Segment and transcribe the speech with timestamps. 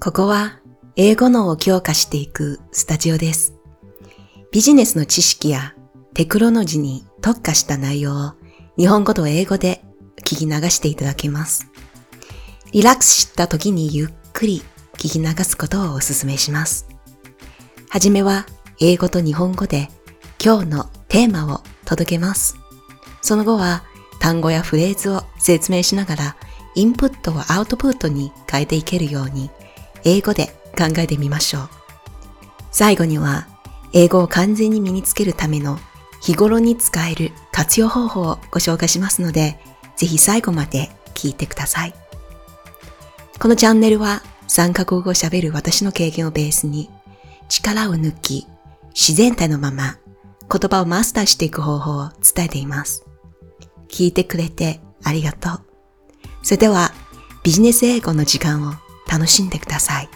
[0.00, 0.60] ここは
[0.96, 3.54] 英語脳を強化していくスタジオです。
[4.52, 5.74] ビジネスの知識や
[6.14, 8.32] テクノロジーに特化した内容を
[8.76, 9.84] 日本語と英語で
[10.18, 11.70] 聞き流していただけます。
[12.72, 14.62] リラックスした時にゆっくり
[14.94, 16.88] 聞き流すことをお勧めします。
[17.88, 18.46] はじめは
[18.80, 19.88] 英語と日本語で
[20.42, 22.56] 今日のテーマを届けます。
[23.22, 23.84] その後は
[24.20, 26.36] 単語やフレーズを説明しながら
[26.74, 29.50] インプットをアウトプットに変えていけるように
[30.04, 30.46] 英語で
[30.76, 31.68] 考えてみましょう。
[32.70, 33.48] 最後には
[33.92, 35.78] 英語を完全に身につけるための
[36.20, 39.58] 日頃に使える活用方法をご紹介しますので、
[39.96, 41.94] ぜひ最後まで聞いてください。
[43.38, 46.90] このチャンネルは3カ国語を喋る私の経験をベースに
[47.48, 48.46] 力を抜き
[48.90, 49.98] 自然体のまま
[50.50, 53.04] 言葉をマスターしていく方法を伝えています。
[53.88, 55.60] 聞いてくれてありがとう。
[56.42, 56.92] それでは
[57.42, 58.74] ビジネス英語の時間を
[59.10, 60.08] 楽しんでください。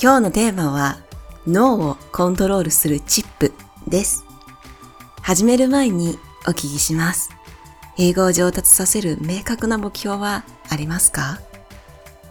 [0.00, 0.98] 今日のテーマは
[1.46, 3.52] 脳をコントロールするチップ
[3.88, 4.24] です。
[5.20, 7.30] 始める前にお聞きします。
[7.98, 11.40] 英語を上達させる明確な目標はありますか？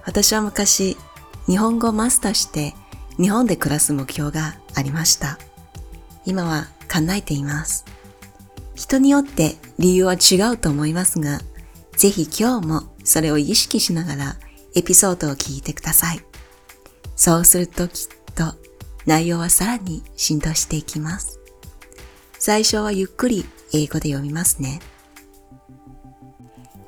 [0.05, 0.97] 私は昔
[1.45, 2.73] 日本語をマスターして
[3.17, 5.37] 日本で暮らす目標がありました。
[6.25, 7.85] 今は叶えています。
[8.75, 11.39] 人によって理由は違うと思いますが、
[11.99, 14.35] ぜひ今日もそれを意識しながら
[14.73, 16.21] エピソードを聞いてください。
[17.17, 18.55] そうするときっと
[19.05, 21.41] 内容はさらに浸透していきます。
[22.37, 24.79] 最初はゆっくり英語で読みますね。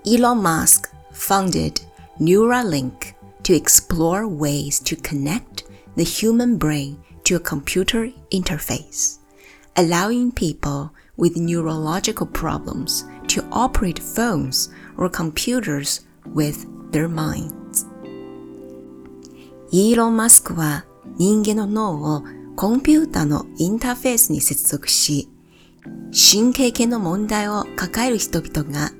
[0.05, 1.81] Elon Musk founded
[2.17, 5.65] Neuralink to explore ways to connect
[5.97, 6.95] the human brain
[7.25, 9.19] to a computer interface,
[9.75, 16.01] allowing people with neurological problems to operate phones or computers
[16.33, 17.87] with their minds.
[19.71, 20.83] イーロン・マスクは
[21.17, 22.23] 人間の脳を
[22.57, 25.29] コンピュータのインターフェースに接続し、
[26.11, 28.91] 神経系の問題を抱える人々が、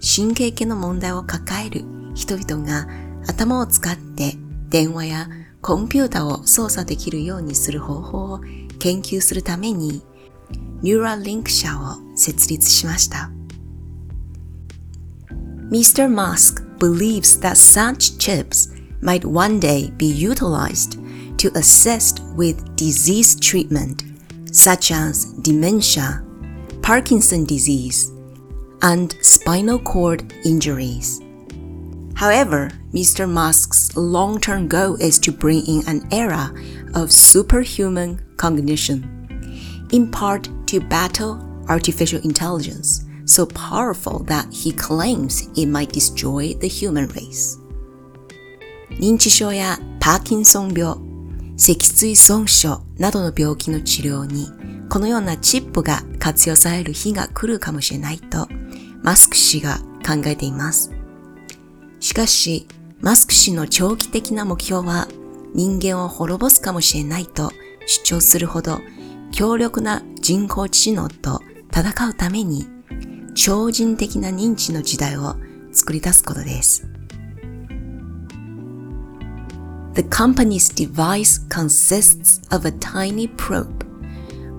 [0.00, 2.86] 神経系の問題を抱える人々が
[3.26, 4.34] 頭を使って
[4.68, 5.28] 電話や
[5.62, 8.40] コンピュータを操作できるようにする方法を
[8.78, 10.02] 研究するために、
[10.81, 13.31] ニューラリンク社を設立しました。
[15.71, 16.09] Mr.
[16.09, 20.99] Musk believes that such chips might one day be utilized
[21.37, 24.03] to assist with disease treatment,
[24.51, 26.23] such as dementia,
[26.81, 28.11] Parkinson disease,
[28.81, 31.21] and spinal cord injuries.
[32.15, 33.27] However, Mr.
[33.27, 36.53] Musk's long term goal is to bring in an era
[36.93, 39.14] of superhuman cognition,
[39.92, 41.38] In part to battle
[41.68, 47.58] artificial intelligence, so powerful that he claims it might destroy the human race.
[48.90, 50.96] 認知症やパーキンソン病、
[51.56, 54.48] 脊椎損傷などの病気の治療に
[54.88, 58.48] このようなチップが活用される日が来るかもしれないと
[59.02, 60.92] マスク氏が考えています。
[62.00, 62.68] しかし、
[63.00, 65.08] マスク氏の長期的な目標は
[65.54, 67.50] 人間を滅ぼすかもしれないと
[67.86, 68.80] 主張するほど
[69.36, 72.66] 強力な人工知能と戦うために
[73.34, 75.36] 超人的な認知の時代を
[75.72, 76.88] 作り出すことです。
[79.92, 83.84] The company's device consists of a tiny probe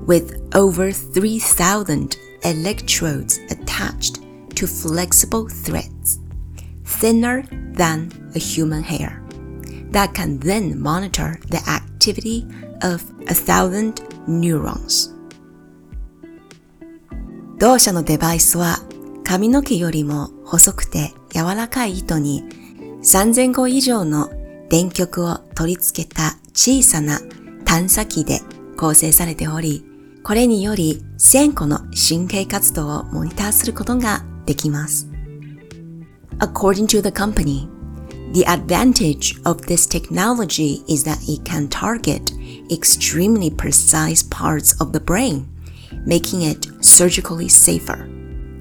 [0.06, 4.22] with over 3,000 electrodes attached
[4.54, 6.20] to flexible threads.
[6.86, 9.24] thinner than a human hair
[9.90, 12.46] that can then monitor the activity
[12.84, 15.14] of a thousand neurons.
[17.60, 18.78] 同社のデバイスは
[19.24, 22.44] 髪の毛よりも細くて柔らかい糸に
[23.02, 24.30] 3000個以上の
[24.70, 27.20] 電極を取り付けた小さな
[27.66, 28.42] 探査機で
[28.78, 29.84] 構成されており、
[30.24, 35.08] これにより1000個の神経活動をモニターすることができます。
[36.40, 37.68] According to the company,
[38.34, 42.37] the advantage of this technology is that it can target
[42.71, 45.49] extremely precise parts of the brain,
[46.07, 48.09] making it surgically safer.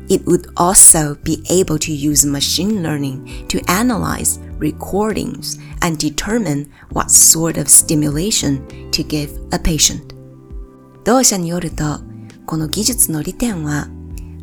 [0.10, 7.10] It would also be able to use machine learning to analyze recordings and determine what
[7.10, 10.14] sort of stimulation to give a patient.
[11.04, 12.02] 同社によると、
[12.46, 13.88] この技術の利点は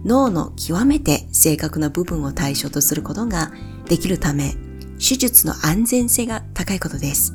[0.05, 3.53] 脳の極めて正確な部分を対象とすることが
[3.87, 4.55] できるため、
[4.99, 7.35] 手術の安全性が高いことです。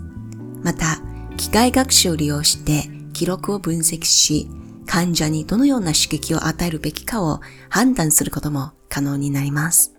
[0.64, 1.02] また、
[1.39, 4.49] 機械学習を利用して記録を分析し、
[4.87, 7.41] 患者にどのような刺激を与えるべきかを
[7.71, 9.95] 判断することも可能になります。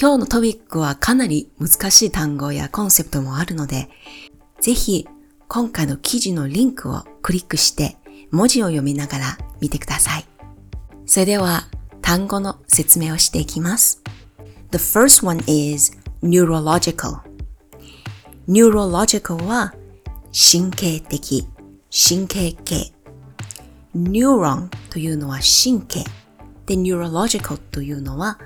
[0.00, 3.90] 今日のトピックはかなり難しい単語やコンセプトもあるので、
[4.60, 5.06] ぜひ
[5.48, 7.98] 今回の記事のリンクをクリックして
[8.30, 10.24] 文字を読みながら見てください。
[11.04, 11.68] それでは
[12.00, 14.02] 単語の説明をしていきます。
[14.70, 15.92] The first one is
[16.22, 17.20] neurological.
[18.48, 19.74] neurological は
[20.32, 21.46] 神経的、
[21.90, 22.94] 神経系。
[23.94, 26.04] neuron というのは神経。
[26.64, 28.38] で、neurological というのは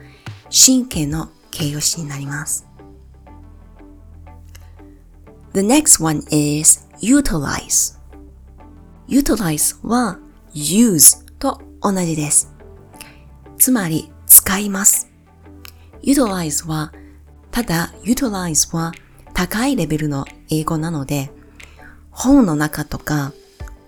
[0.50, 2.66] 神経の形容詞になります。
[5.54, 7.96] The next one is utilize.
[9.08, 10.18] utilize は
[10.52, 12.52] use と同じです。
[13.58, 15.08] つまり使います。
[16.02, 16.92] utilize は
[17.52, 18.90] ただ utilize は
[19.34, 21.30] 高いレベルの英語なので
[22.16, 23.34] 本の中とか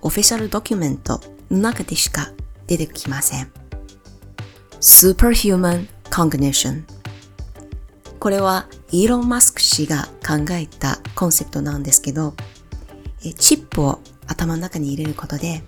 [0.02, 1.20] オフィシャルドキュメント
[1.50, 2.30] の中でしか
[2.66, 3.50] 出てきません。
[4.80, 6.84] Superhuman Cognition
[8.18, 12.34] これはイーロン・マスク氏が考えたコンセプトなんですけど、
[13.38, 15.62] チップを頭の中に入れることで、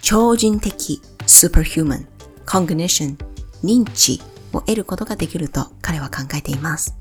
[0.00, 2.06] 超人的 superhuman
[2.46, 3.16] cognition
[3.62, 4.22] 認知
[4.54, 6.96] を得ることができると彼は考えています。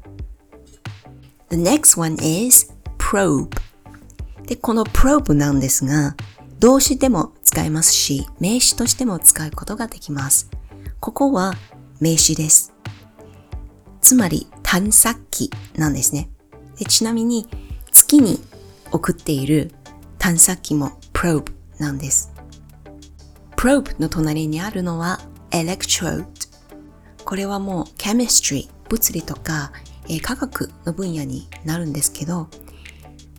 [1.50, 3.50] The next one is probe
[4.48, 6.16] で、この probe なんですが、
[6.60, 10.50] 動詞でも使えますし、名詞としても使うことができます。
[11.00, 11.54] ここは
[12.00, 12.74] 名詞です。
[14.02, 16.30] つまり探索機なんですね。
[16.78, 17.48] でちなみに
[17.92, 18.40] 月に
[18.92, 19.72] 送っている
[20.18, 22.32] 探索機も probe なんです。
[23.56, 25.20] probe の隣にあるのは
[25.52, 26.26] electrode。
[27.24, 29.72] これはもう chemistry、物理とか、
[30.08, 32.48] えー、科学の分野になるんですけど、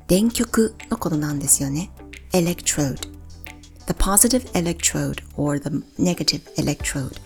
[0.07, 1.92] 電極のことなんですよね。
[2.31, 3.10] electrode.
[3.88, 7.19] The positive electrode or the negative electrode.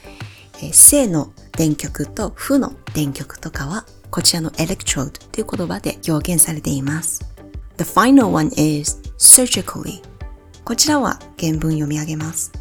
[0.58, 7.26] えー、正の電極と負の電極とかはこちらの electrode という言葉で表現されています。
[7.78, 10.02] The final one is surgically.
[10.64, 12.52] こちらは原文読み上げます。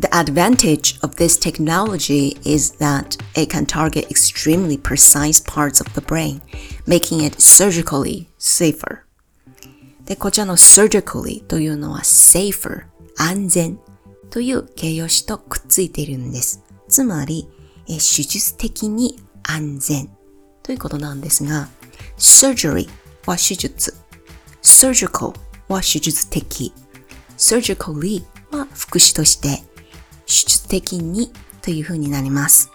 [0.00, 6.00] The advantage of this technology is that it can target extremely precise parts of the
[6.00, 6.40] brain,
[6.86, 9.04] making it surgically safer.
[10.09, 12.85] で、こちらの surgically というのは safer
[13.15, 13.79] 安全
[14.31, 16.63] という形容詞とくっついているんです。
[16.87, 17.47] つまり、
[17.87, 20.09] え手術的に安全
[20.63, 21.69] ということなんですが、
[22.17, 22.89] surgery
[23.27, 23.93] は手術、
[24.63, 25.35] surgical
[25.67, 26.73] は手術的、
[27.37, 29.61] surgically は副詞として
[30.25, 31.31] 手術的に
[31.61, 32.71] というふうになります。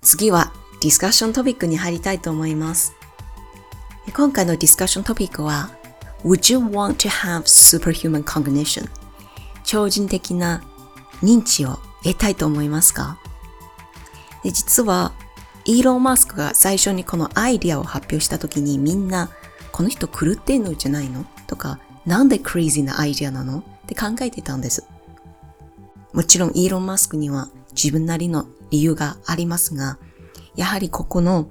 [0.00, 2.94] 次はディスカッショントピックに入りたいと思います。
[4.14, 5.70] 今回のディスカッショントピックは
[6.24, 8.88] Would you want to have superhuman cognition?
[9.62, 10.62] 超人的な
[11.22, 13.18] 認知を得たいと思いますか？
[14.42, 15.12] で実は、
[15.66, 19.28] イーロン・マスクが最初にこのアイディアを発表した時にみんな、
[19.72, 21.26] この人狂ってんのじゃないの？
[21.46, 23.58] とか、なんでクレイジーなアイディアなの？
[23.58, 24.86] って考えてたんです。
[26.14, 29.98] もちろんイーロン・マスクには自分なりの理由がありますが、
[30.56, 31.50] やはりここの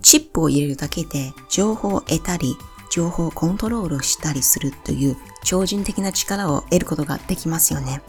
[0.00, 2.56] チップを入れるだけで情報を得たり、
[2.90, 8.02] 情報をコントロールしたりするという超人的な力を得ることができますよね。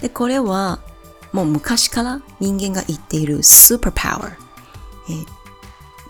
[0.00, 0.80] で、これは
[1.32, 4.32] もう昔から人間が言っているスーパーパワー、
[5.10, 5.26] えー、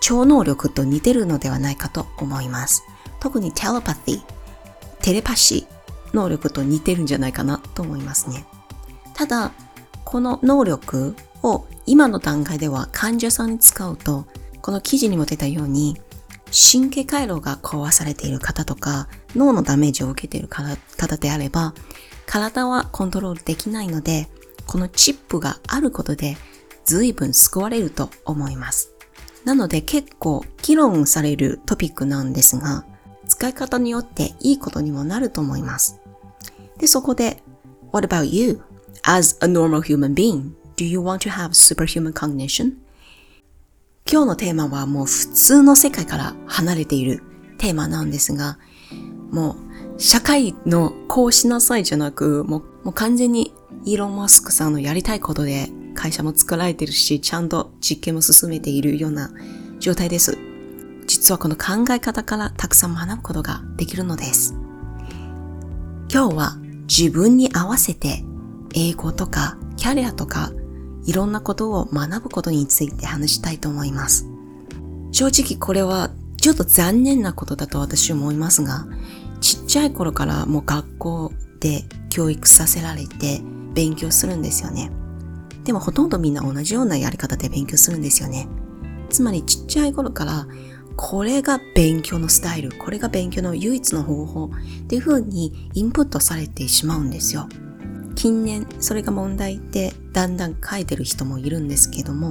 [0.00, 2.82] 超能力と似てるのではないかと思います。
[3.20, 4.22] 特にテレパティ、
[5.02, 8.46] テレパシー能力と似てるんじゃないかなと思いますね。
[9.14, 9.52] ただ、
[10.04, 14.24] この能力を今の段階では患者さんに使うと、
[14.62, 16.00] この記事にも出たように
[16.52, 21.74] 神経回路が壊されている方とか、脳のダメージを受けている方であれば、
[22.26, 24.28] 体はコントロールできないので、
[24.66, 26.36] このチップがあることで
[26.84, 28.92] 随分救われると思います。
[29.44, 32.84] なので結構議論されるトピックなんですが、
[33.26, 35.98] 使い方によっていいことにもなると思います。
[36.78, 37.42] で、そこで、
[37.90, 38.62] What about you?
[39.02, 42.72] As a normal human being, do you want to have superhuman cognition?
[44.10, 47.22] 今日のテーマはもう普通の世界から離れている
[47.58, 48.58] テーマなんですが、
[49.30, 49.56] も
[49.96, 53.52] う社会のこうしなさいじゃなく、もうもう完全に
[53.84, 59.30] イーロン・マスクさんのやりたいことで会社も作られてるし、ちゃんと実験も進めているような
[59.80, 60.38] 状態です。
[61.06, 64.54] 実はこの考え方からたくさん学ぶことができるのです。
[66.10, 66.56] 今日は
[66.88, 68.24] 自分に合わせて
[68.74, 70.52] 英語とかキャリアとか
[71.06, 74.26] いろんなことを学ぶことについて話したいと思います。
[75.12, 78.86] 正直これはちょっと残念なことだと私思いますが、
[79.40, 83.42] ちっちゃい頃からもう学校で教育させられて、
[83.74, 84.90] 勉強するんですよね。
[85.64, 88.48] でもほとんどみんな同じようなやり方で勉強するんですよね。
[89.10, 90.46] つまりちっちゃい頃から
[90.96, 97.48] これが勉強のスタイル、これが勉強の唯一の方法っていう風にインプットされてしまうんですよ。
[98.14, 102.30] 近年それが問題ってだんだん書いてる人もいるんですけども、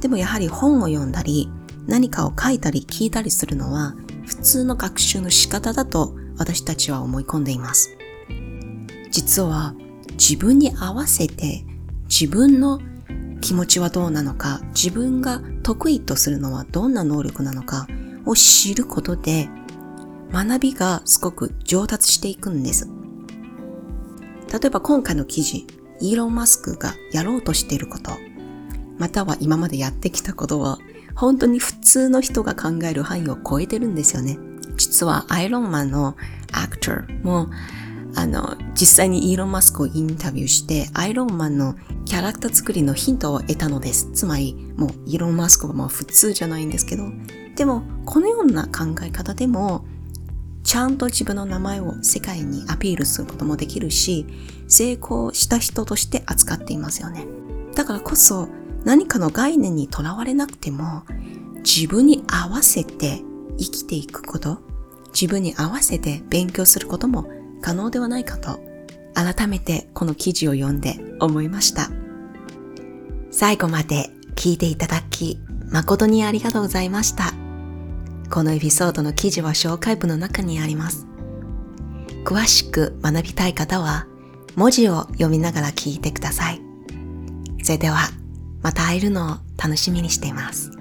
[0.00, 1.50] でもやはり本を読んだり
[1.86, 3.94] 何かを書いたり聞いたりするのは
[4.26, 7.96] 普通の学習の仕方だと私たちは思い込んでいます。
[9.10, 9.74] 実は
[10.12, 11.64] 自分に合わせて
[12.08, 12.80] 自分の
[13.40, 17.86] 気持ちはどうなのか、自分が得意とするのはどんな能力なのか
[18.24, 19.48] を知ることで
[20.32, 22.88] 学びがすごく上達していくんです。
[24.52, 25.66] 例えば今回の記事、
[26.00, 28.12] イーロン・マスクがやろうとしていること、
[28.98, 30.78] または今までやってきたことは
[31.14, 34.38] 本当に普通の人が考える範囲を超えてるんですよね。
[34.76, 36.16] 実はアイロンマンの
[36.52, 37.48] アクターも
[38.14, 44.10] あの、実際にイーロン・マスクをインタビューして、アイロンマンのキャラクター作りのヒントを得たのです。
[44.12, 47.04] つまり、もうイーロン・マスクはまあ普通じゃないんですけど、
[47.54, 49.84] でも、このような考え方でも、
[50.68, 54.26] ちゃんと自分の名前を世界にアピールすることもできるし、
[54.68, 57.26] 成功した人として扱っていますよね。
[57.74, 58.50] だからこそ、
[58.84, 61.04] 何かの概念にとらわれなくても、
[61.64, 63.22] 自分に合わせて
[63.56, 64.58] 生きていくこと、
[65.14, 67.30] 自分に合わせて勉強することも
[67.62, 68.60] 可能ではないかと
[69.14, 71.88] 改めてこの記事を読んで思いました。
[73.30, 77.37] 最後まで聞いていただき誠にありがとうございました。
[78.30, 81.06] このエピソードの記事は紹介文の中にあります。
[82.24, 84.06] 詳しく学びたい方は
[84.54, 86.60] 文字を読みながら聞いてください。
[87.62, 87.98] それでは
[88.62, 90.77] また会えるのを楽しみにしています。